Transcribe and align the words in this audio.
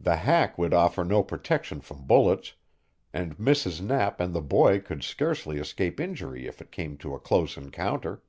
The 0.00 0.16
hack 0.16 0.56
would 0.56 0.72
offer 0.72 1.04
no 1.04 1.22
protection 1.22 1.82
from 1.82 2.06
bullets, 2.06 2.54
and 3.12 3.36
Mrs. 3.36 3.82
Knapp 3.82 4.18
and 4.18 4.34
the 4.34 4.40
boy 4.40 4.80
could 4.80 5.04
scarcely 5.04 5.58
escape 5.58 6.00
injury 6.00 6.46
if 6.46 6.62
it 6.62 6.72
came 6.72 6.96
to 6.96 7.14
a 7.14 7.20
close 7.20 7.58
encounter. 7.58 8.22